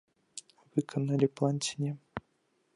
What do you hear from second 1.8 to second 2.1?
не.